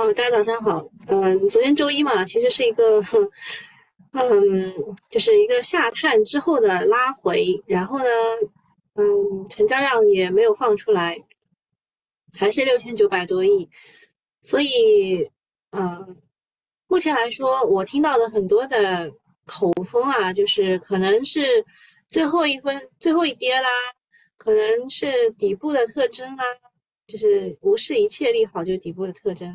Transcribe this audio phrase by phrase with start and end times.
[0.00, 0.82] 哦，大家早上好。
[1.08, 3.02] 嗯，昨天周一嘛，其实是一个，
[4.12, 4.74] 嗯，
[5.10, 8.06] 就是一个下探之后的拉回，然后呢，
[8.94, 11.18] 嗯，成交量也没有放出来，
[12.38, 13.68] 还是六千九百多亿。
[14.40, 15.30] 所以，
[15.72, 16.16] 嗯，
[16.88, 19.12] 目前来说，我听到的很多的
[19.44, 21.62] 口风啊，就是可能是
[22.08, 23.68] 最后一分、最后一跌啦，
[24.38, 26.44] 可能是底部的特征啦，
[27.06, 29.54] 就是无视一切利好，就是底部的特征。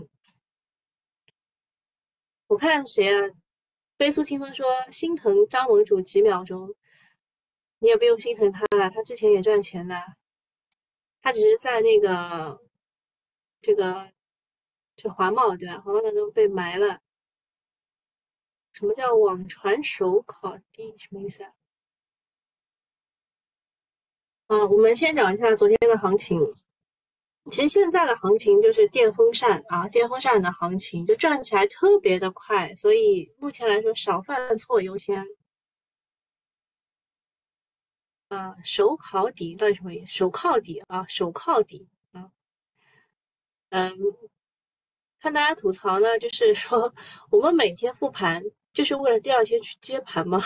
[2.56, 3.30] 我看谁啊？
[3.98, 6.74] 飞速清风说心疼张盟主几秒钟，
[7.80, 10.02] 你也不用心疼他了，他之前也赚钱的，
[11.22, 12.62] 他只是在那个
[13.62, 14.10] 这个
[14.96, 15.82] 这华贸对吧？
[15.82, 17.02] 华贸当中被埋了。
[18.72, 20.96] 什么叫网传手烤地？
[20.98, 21.52] 什么意思啊？
[24.48, 26.40] 啊，我们先讲一下昨天的行情。
[27.52, 35.24] 其实现在的行情就是电风扇啊，电风扇的行情就转起来特别的快，所以目前来说少犯错优先。
[38.30, 40.08] 啊，手烤底到底什么意思？
[40.08, 42.32] 手靠底啊，手靠底啊。
[43.70, 43.96] 嗯，
[45.20, 46.94] 看大家吐槽呢，就是说
[47.30, 48.44] 我们每天复盘。
[48.76, 50.38] 就是为了第二天去接盘吗？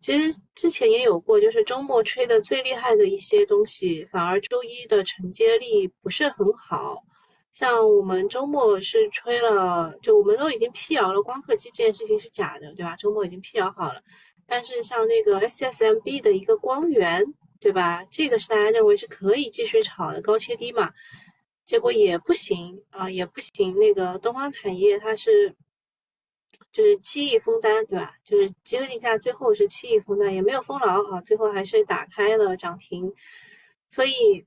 [0.00, 7.02] 其实之前也有过，就是周末吹的最厉害的一些东西，反而周一的承接力不是很好。
[7.50, 12.94] 像我们周末是吹了，就我们都已经辟谣了，光刻机这件事情是假的，对吧？
[12.94, 14.00] 周末已经辟谣好了。
[14.46, 17.24] 但是像那个 SSMB 的一个光源，
[17.58, 18.04] 对吧？
[18.12, 20.92] 这个是大家认为是可以继续炒的高切低嘛？
[21.64, 23.76] 结果也不行啊，也不行。
[23.76, 25.52] 那个东方产业它是。
[26.76, 28.12] 就是七亿封单，对吧？
[28.22, 33.10] 就是集合竞价，最后是七亿封单，也没有封牢啊，最后还是打开了涨停。
[33.88, 34.44] 所以，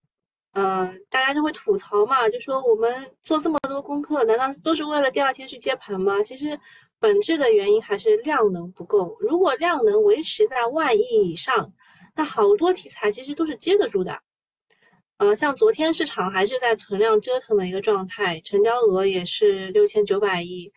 [0.53, 6.21] 呃，大家就会吐槽嘛，就说我们做这么多功课，难道都是为了第二天去接盘吗？
[6.21, 6.55] 其实
[6.99, 9.17] 本质的原因还是量能不够。
[9.19, 11.01] 如果量能维持在万亿
[11.31, 11.73] 以上，
[12.15, 14.15] 那好多题材其实都是接得住的。
[15.17, 20.71] 呃，像昨天市场还是在存量折腾的一个状态，成交额也是六千九百亿。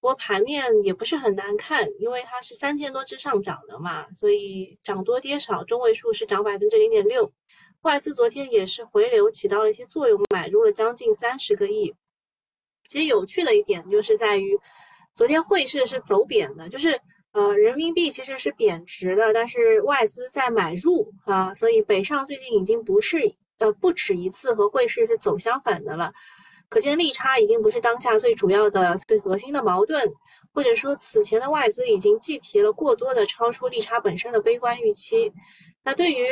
[0.00, 7.32] 不过盘面也不是很难看，因为它是三千多只上涨的嘛，所以涨多跌少，中位数是涨百分之零点六。
[7.82, 11.94] 外资昨天也是回流起到了一些作用，买入了将近三十个亿。
[12.88, 14.58] 其实有趣的一点就是在于，
[15.12, 17.00] 昨天汇市是走贬的，就是
[17.32, 23.18] 呃人民币其实是贬值的，但是外资在买入啊，所以北上最近已经不是
[23.58, 26.12] 呃不止一次和汇市是走相反的了。
[26.68, 30.06] 可见利差已经不是当下最主要的、最核心的矛盾，
[30.52, 35.32] 或者说此前的外资已经计提了过多的超出利差本身的悲观预期。
[35.82, 36.26] 那对于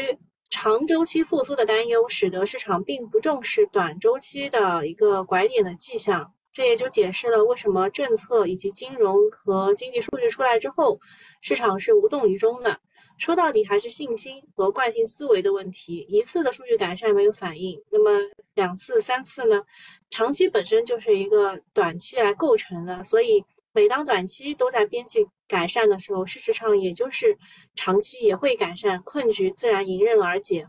[0.50, 6.32] 长周期复苏的担忧，使得市场并不重视短周期的一个拐点的迹象。
[6.52, 10.98] 这也就解释了为什么政策以及金融和经济数据出来之后，
[11.42, 12.80] 市场是无动于衷的。
[13.18, 16.04] 说到底还是信心和惯性思维的问题。
[16.08, 18.10] 一次的数据改善没有反应，那么
[18.54, 19.62] 两次、三次呢？
[20.10, 27.36] 长期本身就是一个短期来构成的，所以每当短期都在边际改善的时候，事实上也就是
[27.74, 30.66] 长期也会改善，困局自然迎刃而解。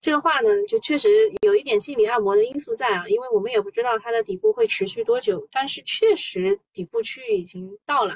[0.00, 1.08] 这个话呢，就确实
[1.40, 8.14] 有一点心理按摩的因素在啊，因为我们也不知道它的底部会持续多久，但是确实底部区域已经到了。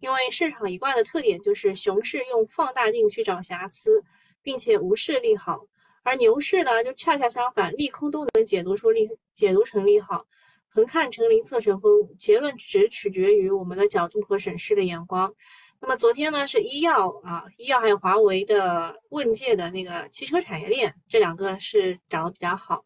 [0.00, 4.02] 因为市场一贯的特点就是熊市用放大镜去找瑕疵，
[4.42, 5.60] 并且无视利好，
[6.04, 10.24] 而牛市呢就恰恰相反，利空都能解读出利，解读成利好，
[10.68, 15.34] 横看成林，侧成峰，结论只取决于我们的角度和审视的眼光。
[15.80, 22.84] 那么昨天呢是医药啊，医药还有华为的问界的那个汽车产业链，这两个是涨得比较好。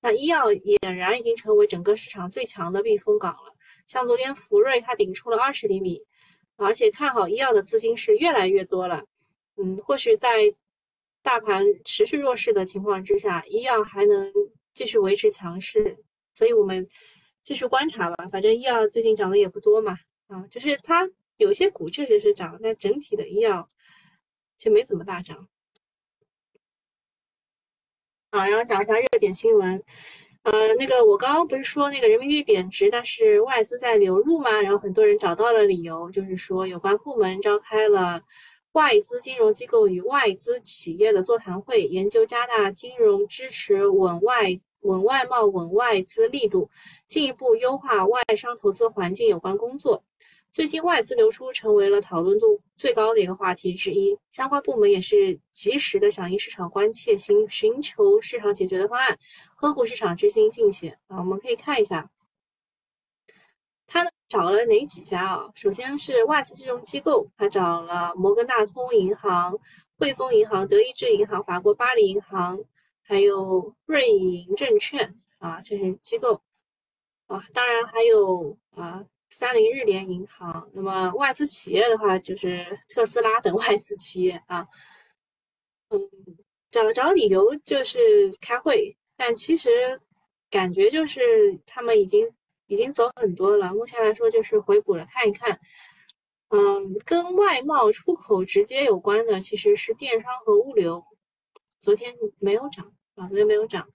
[0.00, 3.54] 那医药俨然已经成为整个市场最强的避风港了，
[3.86, 6.00] 像昨天福瑞它顶出了二十厘米。
[6.56, 9.04] 而且看好医药的资金是越来越多了，
[9.56, 10.54] 嗯，或许在
[11.22, 14.32] 大盘持续弱势的情况之下，医药还能
[14.72, 15.96] 继续维持强势，
[16.34, 16.86] 所以我们
[17.42, 18.28] 继续观察吧。
[18.28, 19.98] 反正医药最近涨的也不多嘛，
[20.28, 23.68] 啊，就是它有些股确实是涨，但整体的医药
[24.56, 25.48] 就没怎么大涨。
[28.30, 29.82] 啊，然后讲一下热点新闻。
[30.44, 34.60] 呃，那个我刚刚不是说那个人民币贬值，但是外资在流入吗？
[34.60, 38.20] 然后很多人找到了理由，就是说有关部门召开了
[38.72, 46.68] 外资金融机构与外资企业的座谈会，研究加大金融支持稳外稳外贸稳外资力度，
[47.06, 50.04] 进一步优化外商投资环境有关工作。
[50.54, 59.18] 最近外资流出成为了讨论度最高的一个话题之一，相关部门也是及时的响应市场关切，寻寻求市场解决的方案，
[59.56, 60.92] 呵护市场资金进行。
[61.08, 62.08] 啊，我们可以看一下，
[63.88, 65.50] 他找了哪几家啊？
[65.56, 69.58] 首先是外资金融机构，他找了摩根大通银行、
[69.98, 72.60] 汇丰银行、德意志银行、法国巴黎银行，
[73.02, 76.40] 还有瑞银证券啊，这是机构
[77.26, 77.44] 啊。
[77.52, 79.04] 当然还有啊，
[79.36, 80.68] 三菱日联银行。
[80.72, 84.66] 那么外资企业的话，就是特斯拉等外资企业啊。
[85.90, 86.00] 嗯，
[86.70, 90.00] 找找理由就是开会，但其实
[90.50, 92.30] 感觉就是他们已经。
[92.66, 95.60] 已经走很多了，目前来说就是回补了，看一看。
[96.48, 101.04] 嗯，跟外贸出口直接有关的其实是电商和物流，
[101.78, 103.86] 昨天没有涨啊，昨天没有涨。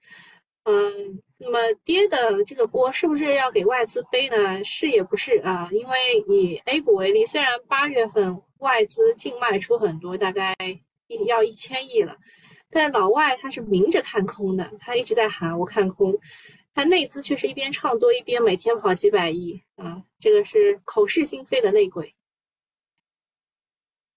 [0.63, 4.63] 嗯，那么跌的这个锅是不是要给外资背呢？
[4.63, 5.97] 是也不是啊，因为
[6.27, 10.55] 以 A 股为例，虽然八月份外资净卖出很多，大概
[11.07, 12.15] 一要一千亿了，
[12.69, 16.15] 但老外他是明着看空的，他一直在喊我看空。
[16.71, 22.13] 他内资却是一边唱多一边每天跑几百亿啊，这个是口是心非的内鬼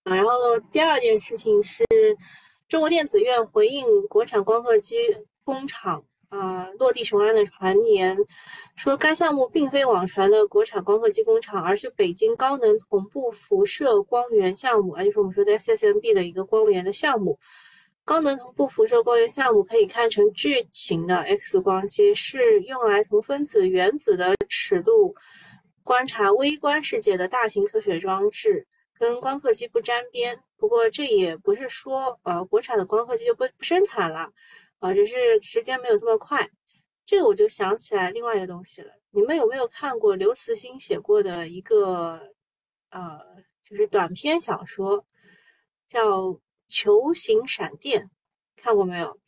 [0.05, 0.15] 啊。
[0.15, 0.31] 然后
[0.71, 1.85] 第二件事情是，
[2.69, 4.97] 中国电子院回应国产光刻机
[5.43, 8.17] 工厂啊落地雄安的传言，
[8.75, 17.39] 说该项目并非网传的国产光刻机工厂，而是北京高能同步辐射光源项目，啊，就是我们说的 SSMB 的一个光源的项目。
[18.05, 25.15] 高能同步辐射光源项目可以看成巨型的 X 光机，是用来从分子、原子的尺度
[25.85, 28.67] 观察微观世界的大型科学装置，
[28.99, 30.37] 跟光刻机不沾边。
[30.57, 34.31] 不过这也不是说，呃，国产的光刻机就不不生产了，
[34.83, 36.51] 啊，只是时间没有这么快。
[37.07, 42.21] 这个我就想起来另外一个东西了，你们有没有看过刘慈欣写过的一个，
[42.91, 43.19] 呃，
[43.65, 45.07] 就是短篇小说，
[45.89, 46.39] 叫？
[46.69, 48.11] 球形闪电
[48.57, 49.19] 看过没有？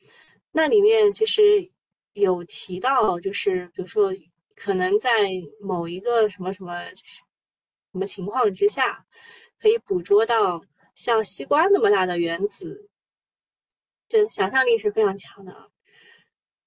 [0.50, 1.70] 那里面其实
[2.14, 4.14] 有提到，就是比如说，
[4.56, 5.12] 可能在
[5.60, 9.04] 某一个什么什么什么情况之下，
[9.60, 10.62] 可以捕捉到
[10.94, 12.88] 像西瓜那么大的原子，
[14.14, 15.66] 就想象力是非常强的啊。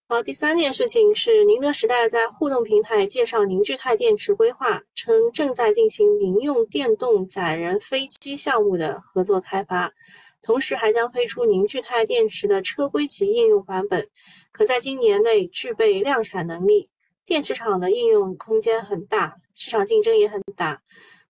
[0.09, 9.93] 好，第三件事情是，宁德时代在互动平台介绍凝聚态电池规划，称正在进行民用电动载人飞机项目的合作开发。
[10.41, 14.09] 同时还将推出凝聚态电池的车规级应用版本，
[14.51, 16.89] 可在今年内具备量产能力。
[17.25, 20.81] 电池厂的应用空间很大，市场竞争也很大，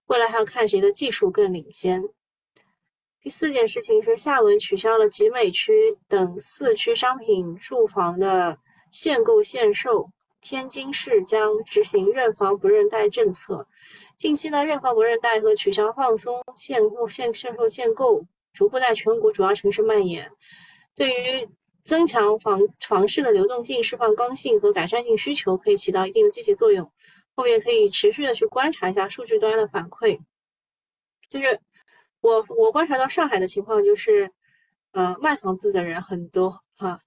[0.08, 2.04] 未来还要看谁的技术更领先。
[3.28, 8.58] 第四件事情是，厦门取消了集美区等四区商品住房的
[8.90, 10.10] 限购限售，
[10.40, 13.68] 天津市将执行认房不认贷政策。
[14.16, 18.24] 近期呢，认房不认贷和取消放松限购限限售限购。
[18.54, 20.32] 逐步在全国主要城市蔓延，
[20.96, 21.50] 对于
[21.84, 26.90] 增强房房市的流动性、释放刚性和改善性需求，可以起到一定的积极作用。
[27.36, 30.18] 后面可以持续的去观察一下数据端的反馈。
[31.30, 31.60] 就是
[32.28, 34.30] 我我观察到上海的情况，就是
[34.92, 37.00] 呃卖房子的人很多哈。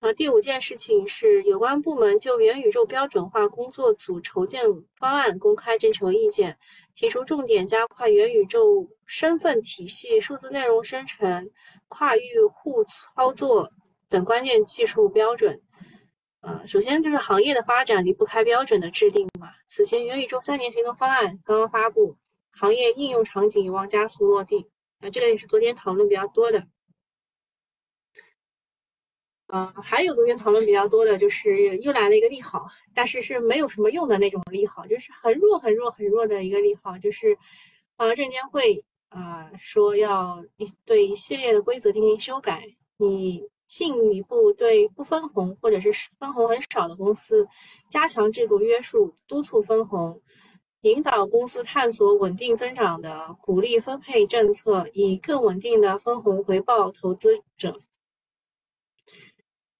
[0.00, 4.62] 啊，第五件事情是有关部门就元宇宙标准化工作组筹建
[4.96, 6.56] 方案公开征求意见。
[6.94, 11.50] 提出重点加快元宇宙身份体系、数字内容生成、
[11.88, 12.22] 跨域
[12.52, 13.68] 互操作
[14.08, 15.60] 等关键技术标准。
[16.40, 19.48] 啊，首先就是行业的发展离不开标准的制定嘛。
[19.66, 22.16] 此前元宇宙三年行动方案刚刚发布，
[22.58, 24.68] 行业应用场景有望加速落地。
[25.00, 26.66] 啊，这个也是昨天讨论比较多的。
[29.48, 37.36] 嗯，还有昨天讨论比较多的就是又来了一个利好，但是是没有什么用的那种利好，就是很弱很弱很弱的一个利好，就是
[37.96, 42.64] 啊证监会啊说要一对一系列的规则进行修改，
[42.96, 47.46] 你进一步对不分红或者是分红很少的公司
[47.90, 50.20] 加强制度约束，督促分红，
[50.84, 57.80] 引导公司探索稳定增长的鼓励分配政策，以更稳定的分红回报投资者。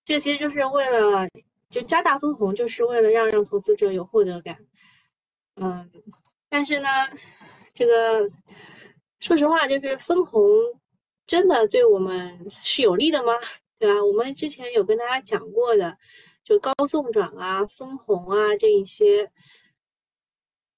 [0.03, 1.29] 这其实就是为了
[1.69, 4.57] 就加大分红，就是为了让让投资者有获得感。
[5.57, 5.91] 嗯，
[6.49, 6.89] 但是呢，
[7.75, 8.27] 这个
[9.21, 10.43] 说实话，就是分红
[11.27, 13.35] 真的对我们是有利的吗？
[13.79, 14.03] 对吧？
[14.03, 15.99] 我们之前有跟大家讲过的，
[16.43, 19.31] 就高送转啊、分红啊这一些，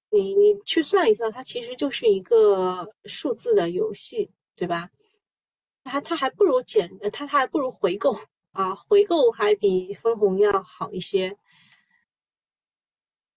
[0.09, 4.89] 你你去算一算，它其实就是一个数字的游戏，对吧？
[5.83, 8.17] 它它还不如减，它它还不如回购。
[8.53, 11.37] 啊，回购还比分红要好一些。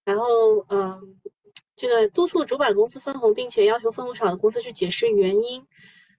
[0.02, 1.20] 然后，嗯，
[1.76, 5.66] 这个督促主板公司分红，并且要求分红少的公司去解释原因。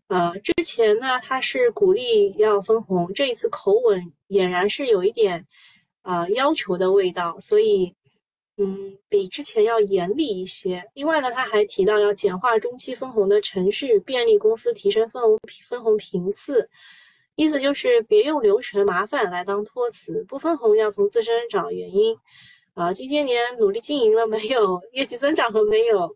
[0.05, 5.47] 呃，之前呢，他是鼓励要分红，这一次口吻俨然是有一点
[6.03, 7.39] 啊要求的味道。
[7.39, 7.95] 所以，
[8.57, 10.83] 嗯，比之前要严厉一些。
[10.93, 16.69] 另外呢，他还提到要简化中期分红的程序，便利公司提升分红分红频次。
[17.35, 22.15] 意思就是别用流程麻烦来当托词，不分红要从自身找原因。
[22.73, 24.81] 啊，近些年努力经营了没有？
[24.91, 26.15] 业绩增长了没有？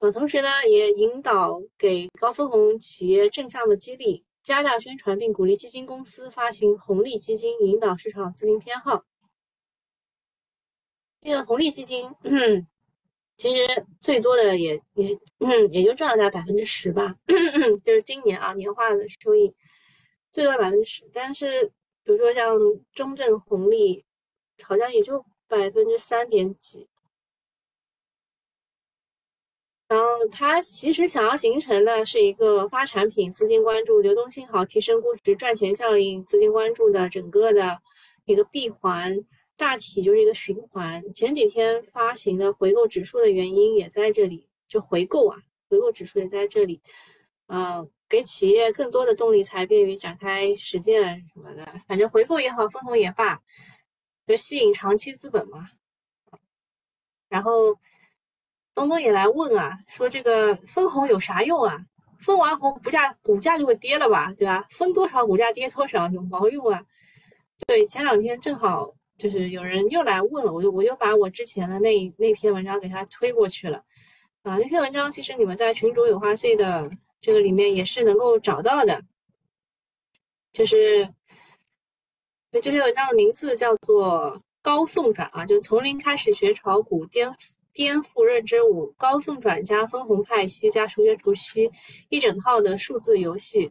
[0.00, 9.04] 呃，同时呢，也引导给高分红企业正向的激励，加大宣传，并鼓励基金公司发行红利基金，引导市场资金偏好。
[11.24, 12.10] 那个红利基金，
[13.38, 15.16] 其实最多的也也
[15.70, 17.14] 也就赚了大概百分之十吧，
[17.84, 19.54] 就是今年啊年化的收益
[20.32, 21.08] 最多百分之十。
[21.14, 21.64] 但是
[22.04, 22.58] 比如说像
[22.92, 24.04] 中证红利，
[24.64, 26.88] 好像也就百分之三点几。
[29.86, 37.78] 然后它其实想要形成的是一个发产品、资金关注、流动性好、提升估值、赚钱效应、资金关注的整个的
[38.24, 39.16] 一个闭环。
[39.62, 41.00] 大体就是一个循环。
[41.14, 45.38] 前几天发行的回购指数的原因也在这里，就回购啊，
[45.68, 46.82] 回购指数也在这里，
[47.46, 51.64] 呃，给企业更多的动力，才便于展开实践什么的。
[51.86, 53.40] 反正回购也好，分红也罢，
[54.26, 55.68] 就吸引长期资本嘛。
[57.28, 57.72] 然后
[58.74, 61.78] 东东也来问啊，说这个分红有啥用啊？
[62.18, 64.66] 分完红，股价股价就会跌了吧，对吧？
[64.72, 66.84] 分多少股价跌多少，有毛用啊？
[67.68, 68.92] 对，前两天正好。
[69.22, 73.76] 就是有人又来问了，我就我就把我之前的那那篇文章给他推过去了，
[74.42, 79.00] 啊，那篇文章其实你们在群主有话 C 的这个里面也是能够找到的，
[80.52, 81.06] 就是
[82.50, 87.32] 就这篇文章的名字叫做高送转啊，就从零开始学炒股，颠
[87.72, 91.70] 颠覆认知五，高送转加分红派息加数学除息
[92.08, 93.70] 一整套的数字游戏，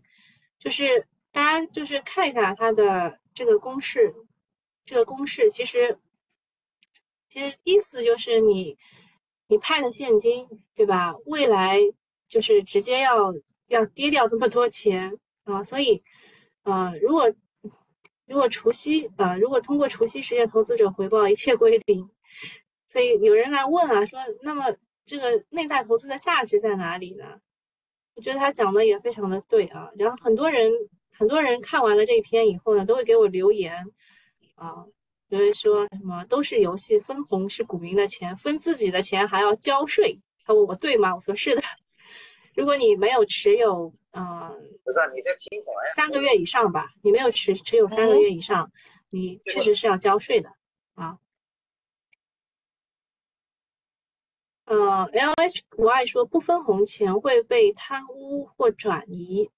[0.58, 4.16] 就是大家就是看一下它的这个公式。
[4.92, 5.98] 这个公式其实，
[7.30, 8.78] 其实意思就是你，
[9.48, 10.46] 你派的现金，
[10.76, 11.16] 对吧？
[11.28, 11.80] 未来
[12.28, 13.34] 就是直接要
[13.68, 16.04] 要跌掉这么多钱啊，所以，
[16.64, 17.34] 啊，如果
[18.26, 22.10] 如果除夕啊，如果通过除夕实现投资者回报，一切归零。
[22.90, 24.66] 所以有人来问啊，说那么
[25.06, 27.40] 这个内在投资的价值在哪里呢？
[28.16, 29.90] 我觉得他讲的也非常的对啊。
[29.98, 30.70] 然后很多人
[31.18, 33.74] 很多人看完了这一篇以后呢，都会给我留言。
[34.62, 34.86] 啊，
[35.30, 40.22] 有人说什么都是游戏，分红是股民的钱，分自己的钱还要交税。
[40.46, 41.16] 他问我对吗？
[41.16, 41.62] 我说是的。
[42.54, 44.22] 如果你没有持有，嗯，
[44.84, 45.92] 不是你在听我呀？
[45.96, 48.72] 三个月以上吧，你没有持持有三个月以上，
[49.10, 50.54] 你确实是要交税的
[50.94, 51.18] 啊。
[54.66, 59.50] 呃，L H Y 说不分红钱会被贪污或转移，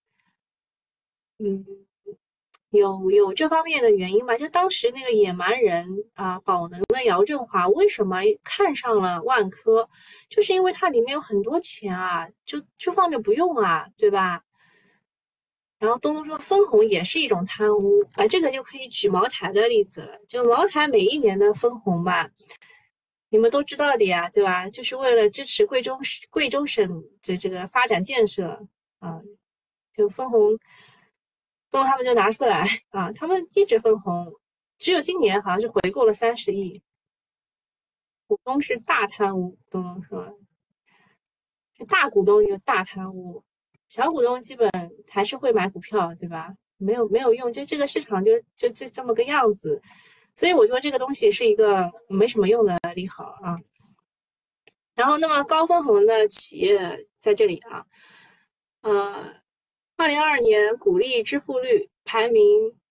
[1.40, 1.86] 嗯。
[2.74, 4.36] 有有这方面的原因吧？
[4.36, 9.88] 就当时那个野蛮人啊，宝能的姚振华为什么看上了万科？
[10.28, 14.42] 就是因为它里面有很多钱啊，就就放着不用啊，对吧？
[15.78, 20.18] 然后东东说分红也是一种贪污啊，这个就可以举茅台的例子了。
[20.28, 22.28] 就茅台每一年的分红吧，
[23.30, 24.68] 你们都知道的呀，对吧？
[24.68, 25.96] 就是为了支持贵州
[26.32, 28.66] 贵州省的这个发展建设
[28.98, 29.22] 啊，
[29.96, 30.58] 就分红。
[31.74, 34.32] 然后他们就拿出来啊，他们一直分红，
[34.78, 36.84] 只有今年好像是回购了三十亿。
[38.28, 40.38] 股东是大贪污，东东说，
[41.76, 43.44] 是大股东有大贪污，
[43.90, 44.70] 小股东基本
[45.10, 46.54] 还是会买股票，对吧？
[46.78, 49.82] 没有没有用，就这个市场就就这这么个样子，
[50.36, 53.56] 所以我说这个东西是一个没什么用的利好啊。
[54.94, 57.84] 然后那么高分红的企业在这里啊，
[58.82, 59.43] 呃。
[59.96, 62.44] 二零二二年股利支付率排名，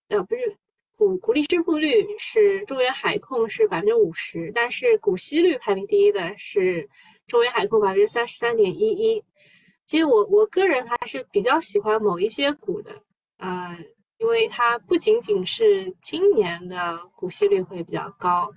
[0.07, 0.57] 呃，不是
[0.97, 6.89] 股股利支付率是中原海控是百分之五十，但是股息率排名第一的是
[7.27, 9.23] 中原海控百分之三十三点一一。
[9.85, 13.03] 其实我我个人还是比较喜欢某一些股的，
[13.37, 13.77] 呃，
[14.17, 18.49] 因为它不仅仅是今年的股息率会比较高，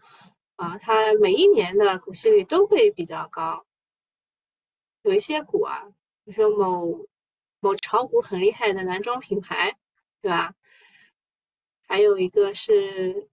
[0.54, 3.66] 啊，它每一年的股息率都会比较高。
[5.02, 5.82] 有一些股啊，
[6.24, 7.04] 比如说某。
[7.66, 9.76] 某炒股很厉害的男装品牌，
[10.22, 10.54] 对吧？
[11.88, 13.28] 还有一个是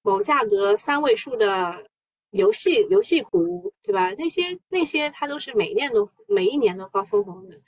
[0.00, 1.86] 某价格三位数的
[2.30, 4.10] 游戏游戏股，对吧？
[4.14, 7.60] 那些那些它都是每年都每一年都发分红的。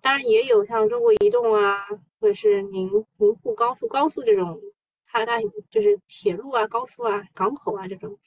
[0.00, 1.86] 当然也有像中国移动啊，
[2.18, 4.60] 或者是宁宁沪高速高速这种，
[5.04, 8.18] 它它就是铁路啊、高速啊、港口啊这种，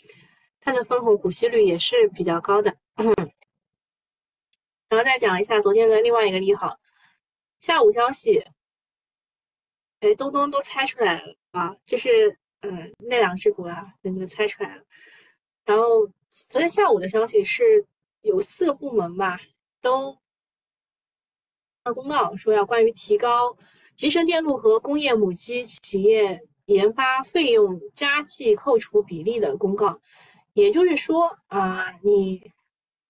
[0.62, 2.74] 它的分红股息率也是比较高的。
[4.88, 6.80] 然后再讲一下昨天的另外一个利好。
[7.60, 8.44] 下午消息，
[10.00, 14.84] 哎，东东都猜出来了啊，就是嗯那两只股啊，你们猜出来了。
[15.66, 17.86] 然后昨天下午的消息是
[18.22, 19.40] 有四个部门吧
[19.82, 20.18] 都
[21.84, 23.56] 发公告说要关于提高
[23.96, 30.00] 集成电路和工业母机企业研发费用加计扣除比例的公告。
[30.54, 32.52] 也就是说啊，你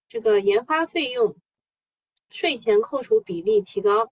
[0.08, 1.36] 这个研发费用
[2.30, 4.12] 税前扣除比例提高，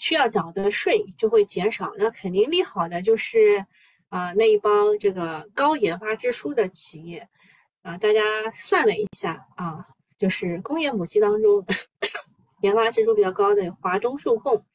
[0.00, 1.92] 需要缴的税就会减少。
[1.96, 3.64] 那肯定利好的就是
[4.08, 7.28] 啊那一帮这个高研发支出的企业
[7.82, 7.96] 啊。
[7.96, 8.20] 大家
[8.52, 9.86] 算了一下啊，
[10.18, 11.64] 就是工业母机当中
[12.62, 14.66] 研发支出比较高的华中数控、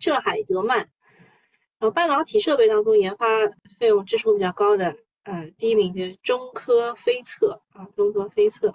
[0.00, 3.26] 浙海德曼，然后半导体设备当中研发
[3.78, 4.96] 费用支出比较高的。
[5.24, 8.72] 呃，第一名就是中科飞测啊，中科飞测。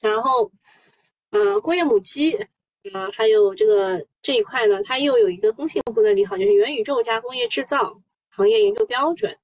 [0.00, 0.52] 然后，
[1.30, 2.36] 呃，工业母机，
[2.90, 9.36] 啊，还有这个这一块呢，它又有一个工信部的利好，就是元宇宙加工业制造行业研究标准。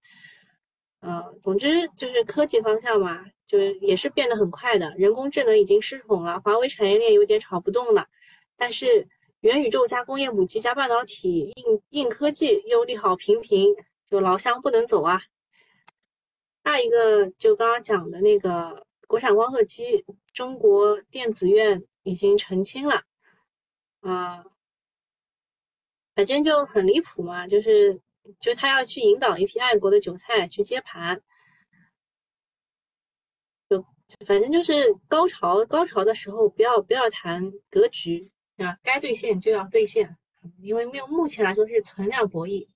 [1.01, 4.93] 呃，总之就是科技方向嘛，就是也是变得很快的。
[4.99, 8.05] 人工智能已经失宠了，华为产业链有点炒不动了，
[8.57, 9.07] 但是
[9.41, 13.73] 元宇宙加工业母机加半导体硬硬科技又利好频频，
[14.05, 15.23] 就老乡不能走啊。
[16.65, 20.05] 下一个就刚刚讲的那个国产光刻机，
[20.35, 23.05] 中国电子院已经澄清了，
[24.01, 24.45] 啊，
[26.15, 28.01] 反正就很离谱嘛，就是
[28.41, 31.21] 就他要去引导一批爱国的韭菜去接盘，
[33.69, 33.85] 就
[34.27, 34.73] 反正就是
[35.09, 40.17] 高潮高潮的时候不要不要谈格局啊，该兑现就要兑现，
[40.61, 42.69] 因为目目前来说是存量博弈。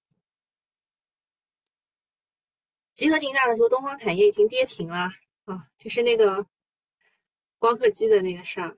[2.94, 5.08] 集合竞价的时候，东方产业已经跌停了
[5.44, 6.46] 啊，就是那个
[7.58, 8.76] 光刻机的那个事儿。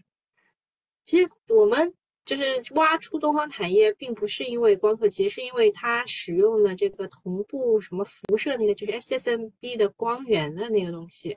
[1.05, 1.95] 其实我们
[2.25, 11.37] 就是挖出东方产业，并不是因为光刻机，是因为它使用的这个同步什么辐射那个，就是 SSMB 的光源的那个东西，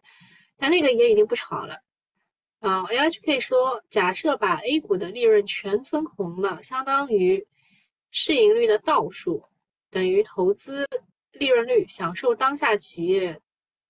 [0.57, 1.79] 但那个也已经不炒了
[2.59, 2.83] 啊。
[2.85, 7.45] LHK 说，假设把 A 股的利润全分红了，相当于
[8.11, 9.43] 市盈率的倒数，
[9.89, 10.87] 等于投资。
[11.33, 13.39] 利润率享受当下企业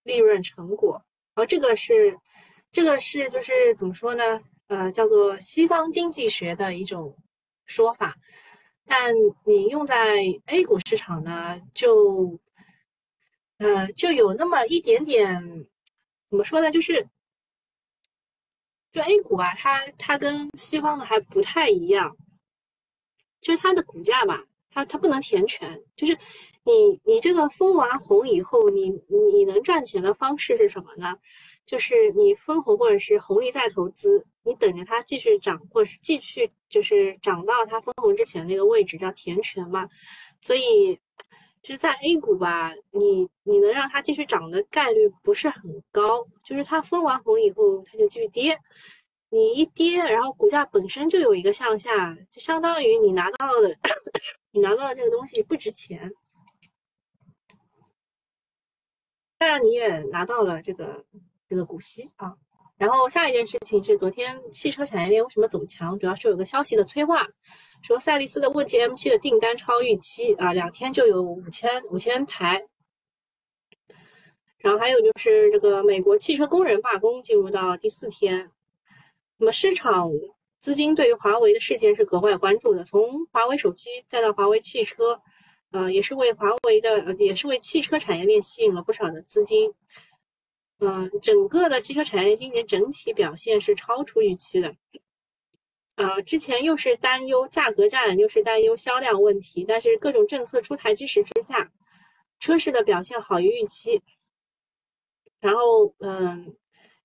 [0.03, 1.01] 利润成果，
[1.33, 2.19] 而这个是
[2.73, 4.41] 这个是就是怎么说呢？
[4.67, 7.17] 呃，叫做西方经济学的一种
[7.65, 8.15] 说法，
[8.85, 9.13] 但
[9.45, 12.39] 你用在 A 股市场呢，就
[13.59, 15.67] 呃就有那么一点点
[16.27, 16.69] 怎么说呢？
[16.69, 17.07] 就是
[18.91, 22.17] 就 A 股啊，它它跟西方的还不太一样，
[23.39, 24.43] 就是它的股价吧。
[24.69, 26.15] 它它不能填全，就是
[26.63, 28.91] 你你这个分完红以后，你
[29.33, 31.17] 你能赚钱的方式是什么呢？
[31.65, 39.89] 就是你分红或者是红利再投资，你等着它继续涨，或者是继续就是涨到它分红之前那个位置叫填权嘛。
[40.39, 40.95] 所以
[41.61, 48.57] 就是在 A 股吧，你你能让它继续涨的概率不是很高，就是它分完红以后它就继续跌。
[49.29, 53.77] 你一跌，然后股价本身就有一个向下，就相当于你拿到的，
[54.51, 56.13] 你拿到的这个东西不值钱。
[59.37, 61.05] 当然，你也拿到了这个
[61.49, 62.37] 这个股息啊。
[62.77, 65.97] 然后下一件事情是，昨天汽车产业链为什么走强？
[65.97, 67.27] 主要是有个消息的催化，
[67.81, 72.67] 说赛力斯的问界 M7 的订单超预期啊，两天就有五千五千台。
[74.59, 78.51] 然后还有就是这个美国汽车工人罢工进入到第四天。
[79.37, 80.11] 那么市场
[80.59, 85.19] 资金对于华为的事件是格外关注的，从华为手机再到华为汽车，
[85.71, 89.73] 呃，也是为华为的，也是为汽车产业链吸引了不少的资金。
[90.79, 94.75] 嗯，整个的汽车产业今年整体表现是超出预期的。
[95.95, 101.71] 呃，之前又是担忧价格战，又是担忧销量问题，但是各种政策出台支持之下，
[102.39, 104.01] 车市的表现好于预期。
[105.39, 106.55] 然后，嗯。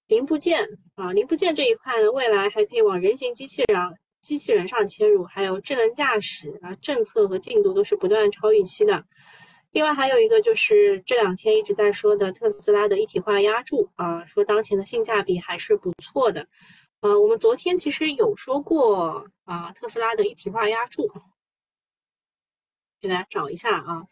[0.09, 3.81] 零部件啊，零部件这一块呢，未来还可以往人形机器人、
[4.21, 9.03] 机器人上切入，还有智能驾驶啊，政策和进度都是不断超预期的。
[9.73, 16.47] 另外还有一个就是这两天一直在说的特斯拉的一体化压铸啊，说当前的性价比还是不错的。
[17.01, 21.11] 呃，我们昨天其实有说过啊，特斯拉的一体化压铸，
[23.01, 24.07] 给大家找一下啊，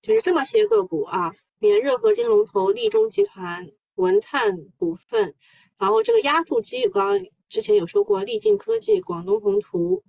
[0.00, 3.68] 就是这么些个股啊，免热合金龙头利中集团。
[3.98, 5.34] 文灿股份，
[5.76, 10.04] 然后这个压铸机，刚刚之前有说过，力劲科技、广东宏图，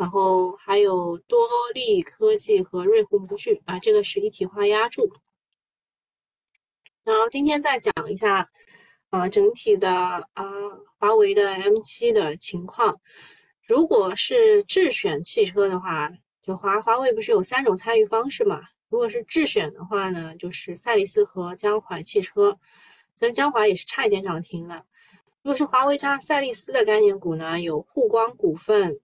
[0.00, 5.12] 然后还有多利科技和瑞虹模具啊，这个是一体化压铸。
[7.04, 8.48] 然后今天再讲一下
[9.10, 9.90] 呃，整体的
[10.32, 10.50] 啊，
[10.98, 12.98] 华为的 M7 的情况。
[13.68, 16.10] 如果是智选汽车的话，
[16.42, 18.62] 就华华为不是有三种参与方式嘛？
[18.88, 22.58] 如果是智选的话呢，就是赛力斯和江淮汽车，
[23.14, 24.76] 所以江淮也是差一点涨停的。
[25.42, 28.98] 如果是华为加赛力斯的概念股呢，有沪光股份，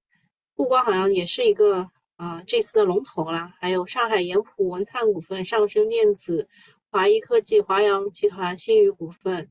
[0.56, 6.48] 沪光好像也是一个啊这次的龙头啦，还有上海盐浦文灿股份、上升电子、
[6.90, 9.50] 华谊科技、华阳集团、新宇股份，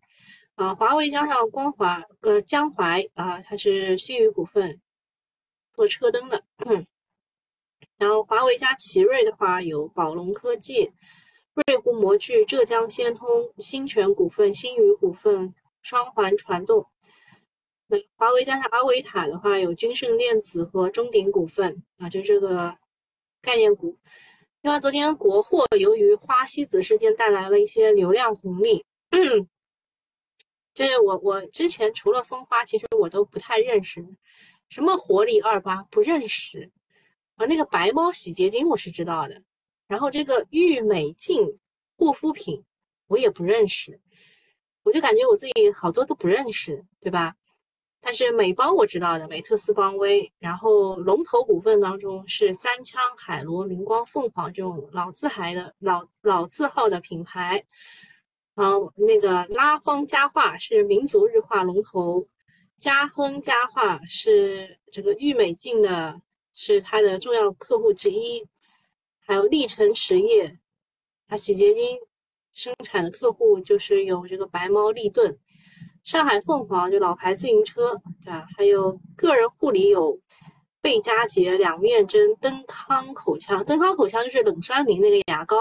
[0.55, 4.81] 啊，华为加上光华呃江淮啊，它是新宇股份
[5.75, 6.43] 做车灯的。
[7.97, 10.91] 然后华为加奇瑞的话，有宝龙科技、
[11.53, 16.87] 瑞虎模具、浙江先通、新泉股份、新宇股份、双环传动。
[17.87, 22.77] 那华为加上阿维塔的话，有君盛电子和中鼎股份啊，就这个
[23.41, 23.97] 概念股。
[24.61, 28.83] 另外，昨天国货由于花西子事件带来了一些流量红利。
[29.11, 29.47] 嗯
[30.73, 34.05] 就是我我之前除了蜂花，其实我都不太认识，
[34.67, 36.69] 什么活力二八不认识。
[37.35, 39.41] 啊，那个白猫洗洁精我是知道的，
[39.87, 41.59] 然后这个郁美净
[41.95, 42.63] 护肤品
[43.07, 44.01] 我也不认识，
[44.83, 47.35] 我就感觉我自己好多都不认识，对吧？
[48.05, 57.65] 但是美邦我知道的，美特斯邦威，然后龙头股份当中是三枪、海螺、明光、凤凰这种老字牌的老老字号的品牌，
[58.53, 62.27] 然后那个拉芳家化是民族日化龙头，
[62.77, 66.21] 嘉亨家化是这个郁美净的。
[66.57, 68.47] 是它的重要客户之一，
[69.19, 70.57] 还有历城实业，
[71.27, 71.99] 它洗洁精
[72.53, 75.37] 生产的客户就是有这个白猫、立顿、
[76.05, 78.47] 上海凤凰就老牌自行车，对吧？
[78.55, 80.17] 还有个人护理有
[80.79, 85.57] 贝佳洁、两面针、登康口腔，登康口腔就是冷酸灵那个牙膏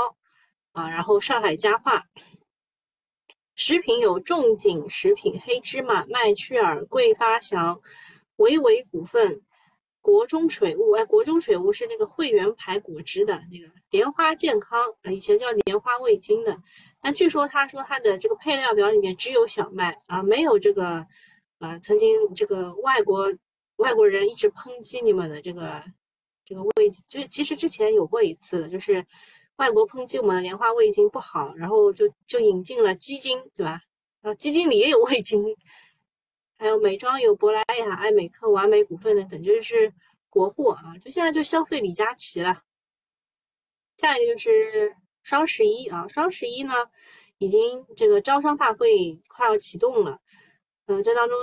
[0.73, 0.91] 啊。
[0.91, 2.05] 然后上海家化，
[3.57, 7.81] 食品有仲景食品、黑芝麻、麦趣尔、桂发祥、
[8.37, 9.41] 维维股份。
[10.05, 14.79] 国中水务，哎，国中水务是那个汇源牌果汁的那个莲花健康，
[15.11, 16.55] 以前叫莲花味精的，
[17.01, 21.07] 但据说他说他的这个配料表里面只有小麦啊，没有这个，
[21.59, 23.33] 呃，曾经这个外国
[23.77, 25.83] 外国人一直抨击你们的这个
[26.45, 29.07] 这个味，就是其实之前有过一次，就是
[29.57, 33.81] 外国抨击我们莲花味精不好，然后就就引进了鸡精，对吧？
[34.21, 35.57] 啊，鸡精里也有味精。
[36.65, 39.93] 还有美妆有珀莱雅、爱美克、完美股份等等，这是
[40.31, 40.97] 国货啊。
[40.97, 42.63] 就现在就消费李佳琦了。
[43.99, 46.73] 下一个就是双十一啊，双十一呢
[47.37, 50.23] 已经这个招商大会快要启动了。
[50.87, 51.37] 嗯，这当中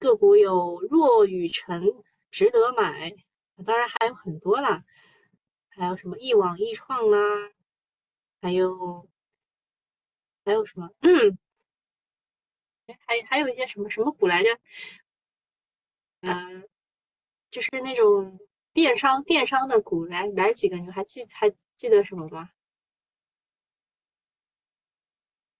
[0.00, 1.84] 个股有若雨辰
[2.32, 3.14] 值得买，
[3.64, 4.82] 当然还有很多啦，
[5.68, 7.52] 还有什么一网易创啦，
[8.42, 9.08] 还有
[10.44, 10.90] 还有什么？
[11.02, 11.38] 嗯
[13.06, 14.48] 还还有一些什么什么股来着？
[16.22, 16.68] 嗯，
[17.50, 18.38] 就是那种
[18.72, 22.50] 电商电商的股，来来几个，你还记还记得什么吗？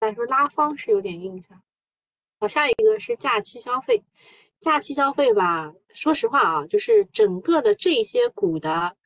[0.00, 1.62] 来说拉方是有点印象。
[2.40, 4.02] 好，下一个是假期消费，
[4.60, 5.72] 假期消费吧。
[5.94, 8.96] 说实话啊，就是整个的这些股的，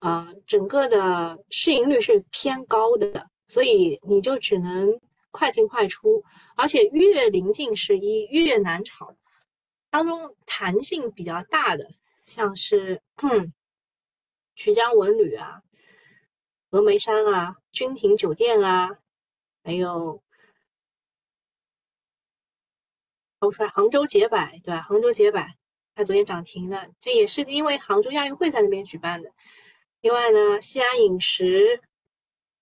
[0.00, 5.00] 呃，整个的市盈率是偏高的，所以你就只能。
[5.38, 6.24] 快进快出，
[6.56, 9.16] 而且越临近十一越难炒。
[9.88, 11.88] 当中弹性比较大的，
[12.26, 13.00] 像是
[14.56, 15.62] 曲江文旅啊、
[16.72, 18.98] 峨眉山啊、君庭酒店啊，
[19.62, 20.20] 还有
[23.40, 24.82] 说杭州捷百，对吧？
[24.82, 25.56] 杭州捷百
[25.94, 29.30] 它昨天涨停的，这也是因为杭州亚运会在那边举办的。
[30.00, 31.80] 另外呢，西安饮食。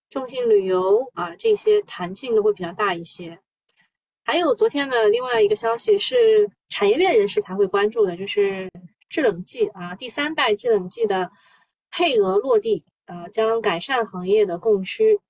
[0.09, 3.39] 中信旅游啊，这些弹性都会比较大一些。
[4.25, 8.71] 还有昨天的另外一个消息是产业链人士才会关注的，就是
[9.09, 11.31] 制冷剂啊，第三代制冷剂的
[11.91, 15.21] 配额落地啊，将改善行业的供需。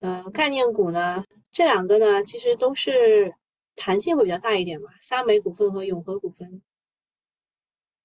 [0.00, 3.34] 呃，概念股呢，这两个呢，其实都是
[3.74, 6.62] 弹性会比较大一点嘛，三美股份和永和股份。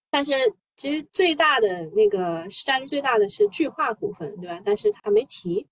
[0.09, 0.33] 但是。
[0.75, 4.62] 其实最大的那个占率最大的是聚化股份，对吧？
[4.65, 5.67] 但是他没提。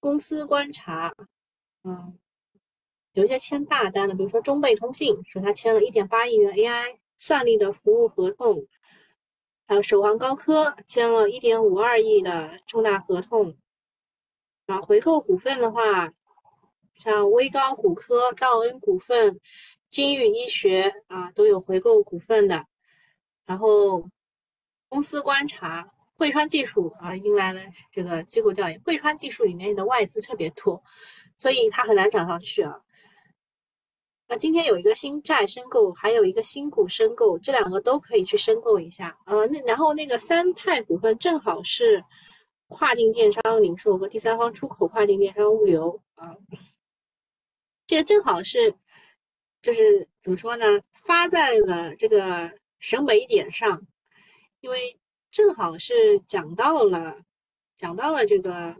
[0.00, 1.14] 公司观察，
[1.84, 2.18] 嗯，
[3.12, 8.66] 有一些签大单的，比如说中贝通信，说他签了一点八亿元 AI 算力的服务合同，
[9.66, 13.54] 还有首航高科签了一点五二亿的重大合同。
[14.64, 16.10] 然后回购股份的话，
[16.94, 19.38] 像威高骨科、道恩股份、
[19.90, 22.64] 金域医学啊，都有回购股份的。
[23.50, 24.08] 然后，
[24.88, 25.84] 公司观察
[26.16, 27.60] 汇川技术啊，迎来了
[27.90, 28.80] 这个机构调研。
[28.82, 30.80] 汇川技术里面的外资特别多，
[31.34, 32.80] 所以它很难涨上去啊。
[34.28, 39.18] 那今天有一个新债申购，还有一个新股申购，这两个都可以去申购一下。
[39.26, 42.04] 呃，那然后那个三泰股份正好是
[42.68, 46.36] 跨境电商零售和第三方出口跨境电商物流啊，
[47.88, 48.72] 这个正好是，
[49.60, 50.80] 就是怎么说呢？
[50.94, 53.86] 发在了这个审美点上，
[54.60, 54.98] 因为
[55.30, 57.22] 正好是讲到了，
[57.76, 58.76] 讲到了这个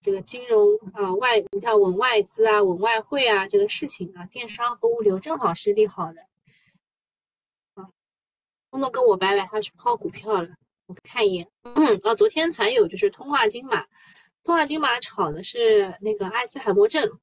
[0.00, 6.20] 这个金融啊外，你像稳外资啊、稳外汇啊这个事情啊，电商和物流正好是利好的。
[7.74, 7.90] 啊，
[8.70, 10.50] 东东跟我拜拜，他去抛股票了。
[10.86, 13.86] 我看一眼，嗯啊，昨天还有就是通化金马，
[14.42, 17.20] 通化金马炒的是那个阿兹海默症，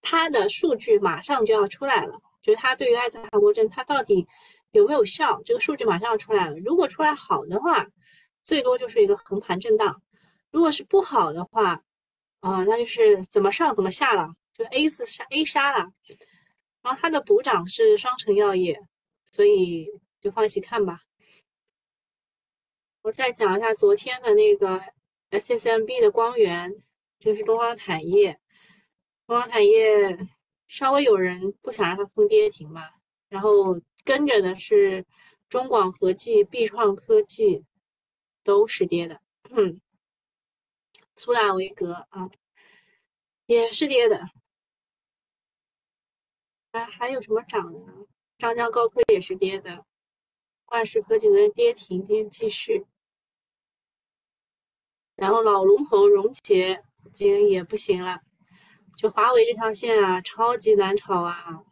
[0.00, 4.26] 它的数据马上就要出来了，就是它对于阿兹海默症它到底
[4.72, 6.56] 有没有效，这个数据马上要出来了。
[6.58, 7.86] 如果出来好的话，
[8.44, 9.92] 最多就是一个横盘震荡；
[10.50, 11.82] 如果是不好的话，
[12.40, 15.90] 啊，那就是怎么上怎么下了，就 A 四杀 A 杀了。
[16.82, 18.80] 然后它的补涨是双城药业，
[19.30, 19.88] 所以
[20.20, 21.00] 就放一起看吧。
[23.02, 24.80] 我再讲一下昨天的那个
[25.30, 26.72] SSMB 的光源，
[27.18, 28.38] 这个是东方坦业，
[29.26, 30.16] 东方坦业
[30.68, 32.88] 稍微有人不想让它封跌停嘛，
[33.28, 35.04] 然后跟着的是
[35.48, 37.64] 中广核技、必创科技
[38.44, 39.80] 都是跌的，嗯，
[41.16, 42.30] 苏打维格啊
[43.46, 44.20] 也是跌的，
[46.72, 47.80] 哎，还有什么涨的？
[48.38, 49.84] 张江高科也是跌的，
[50.66, 52.86] 万事科技的跌停，今天继续。
[55.16, 58.22] 然后老龙头融捷今天也不行了，
[58.98, 61.64] 就华为这条线啊，超级难炒啊！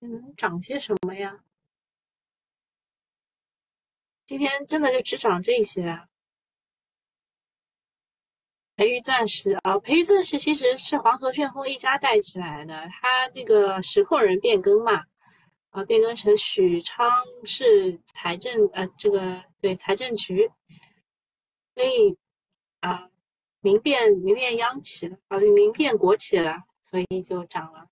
[0.00, 1.44] 能涨些什么呀？
[4.26, 6.08] 今天真的就只涨这些啊？
[8.74, 15.06] 培育钻石啊，培育钻石其实是黄河旋风一家带起来的，它那个实控人变更嘛。
[15.70, 17.08] 啊，变更成许昌
[17.44, 20.50] 市财政呃，这个对财政局，
[21.76, 22.18] 所以
[22.80, 23.09] 啊，
[23.60, 27.88] 民变民变央企了啊，民变国企了，所以就涨了，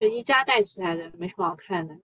[0.00, 2.00] 就一家带起来的，没什么好看的，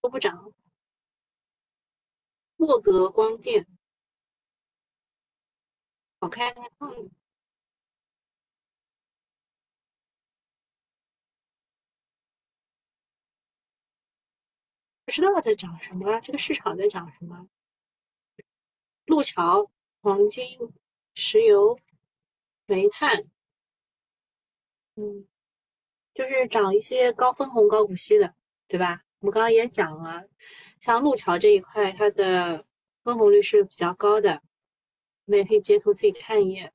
[0.00, 0.52] 都不涨。
[2.58, 3.66] 沃格光电，
[6.20, 6.62] 好开开
[15.06, 17.48] 不知道在涨什么，这个市场在涨什么？
[19.04, 19.70] 路桥、
[20.02, 20.58] 黄金、
[21.14, 21.78] 石油、
[22.66, 23.22] 煤炭，
[24.96, 25.28] 嗯，
[26.12, 28.34] 就是涨一些高分红、高股息的，
[28.66, 29.04] 对吧？
[29.20, 30.28] 我们刚刚也讲了，
[30.80, 32.66] 像路桥这一块，它的
[33.04, 34.42] 分红率是比较高的，
[35.26, 36.72] 我们也可以截图自己看一眼。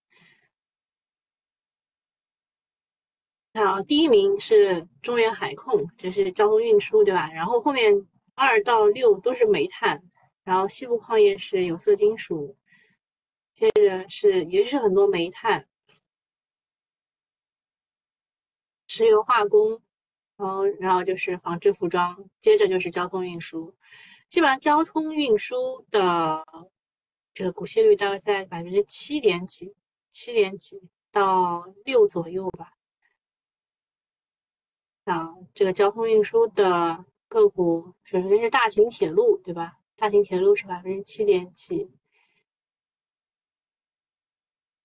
[3.55, 7.29] 好，第一名是中原海控，这是交通运输，对吧？
[7.33, 8.07] 然后后面。
[8.33, 10.01] 二到六都是煤炭，
[10.43, 12.57] 然后西部矿业是有色金属，
[13.53, 15.67] 接着是也是很多煤炭、
[18.87, 19.81] 石油化工，
[20.37, 23.75] 然后然后就是纺织服装，接着就是交通运输。
[24.27, 26.43] 基本上交通运输的
[27.33, 29.75] 这个股息率大概在百分之七点几、
[30.09, 32.73] 七点几到六左右吧。
[35.03, 37.05] 啊，这个交通运输的。
[37.31, 39.79] 个股首先是大秦铁路，对吧？
[39.95, 41.89] 大秦铁路是百分之七点几，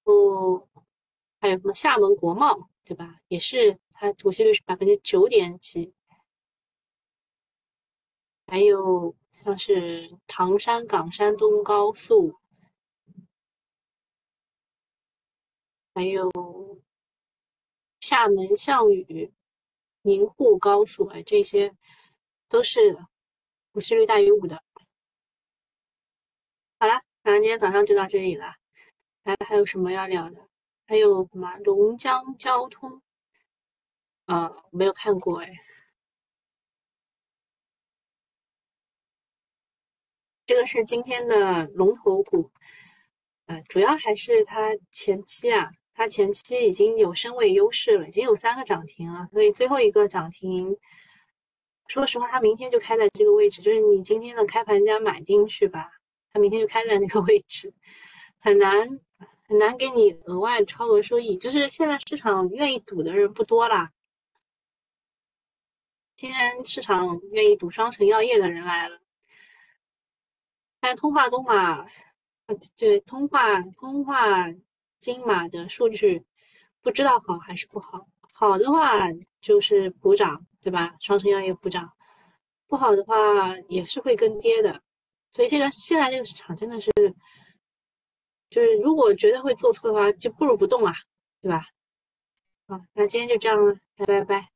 [0.05, 0.69] 哦，
[1.41, 3.21] 还有什么厦门国贸，对吧？
[3.27, 5.93] 也是它股息率是百分之九点几，
[8.47, 12.39] 还有像是唐山港山东高速，
[15.95, 16.31] 还有
[17.99, 19.33] 厦门项羽
[20.03, 21.75] 宁沪高速，哎，这些。
[22.49, 22.97] 都是
[23.73, 24.63] 股息率大于五的。
[26.79, 28.55] 好了，那今天早上就到这里了。
[29.25, 30.49] 还还有什么要聊的？
[30.87, 33.03] 还有什么龙江交通？
[34.27, 35.53] 啊，没有看过哎。
[40.45, 42.53] 这个是今天的龙头股，
[43.47, 50.77] 啊，主要还是它前期啊，它前期已经有升位优势了，已经有三个涨停了，所以最后一个涨停。
[51.89, 55.91] 说实话，它明天就开在这个位置，就是你今天的开盘价买进去吧，
[56.33, 57.73] 它明天就开在那个 位置，
[58.39, 59.01] 很难
[59.49, 61.37] 很难给你额外超额收益。
[61.37, 63.93] 就是现在市场愿意赌的人不多啦，
[66.17, 69.01] 今天市场愿意赌双城药业的人来了，
[70.81, 71.87] 但通化东马，
[72.77, 74.47] 对，通化通化
[74.99, 76.25] 金马的数据
[76.83, 78.09] 不知道好还是不好。
[78.33, 79.09] 好的话
[79.41, 80.97] 就是补涨，对吧？
[80.99, 81.89] 双生药业不涨，
[82.67, 84.83] 不好的话也是会跟跌的。
[85.31, 86.91] 所以这个现在这个市场真的是，
[88.51, 90.93] 就是如果觉得会做错的话，就不如不动啊，
[91.41, 91.67] 对吧？
[92.67, 94.56] 好，那今天就这样了，拜拜拜。